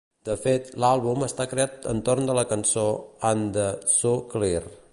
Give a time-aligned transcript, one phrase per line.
[0.27, 2.87] De fet, l'àlbum està creat entorn de la cançó
[3.33, 4.65] "And Then So Clear".